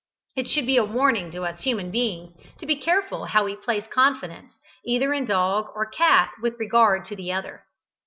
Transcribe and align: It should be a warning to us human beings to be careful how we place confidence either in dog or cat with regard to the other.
It 0.35 0.47
should 0.47 0.65
be 0.65 0.77
a 0.77 0.83
warning 0.83 1.29
to 1.29 1.43
us 1.45 1.61
human 1.61 1.91
beings 1.91 2.35
to 2.57 2.65
be 2.65 2.75
careful 2.75 3.25
how 3.25 3.43
we 3.45 3.55
place 3.55 3.85
confidence 3.87 4.51
either 4.83 5.13
in 5.13 5.25
dog 5.25 5.67
or 5.75 5.85
cat 5.91 6.31
with 6.41 6.55
regard 6.59 7.05
to 7.05 7.15
the 7.15 7.31
other. 7.31 7.65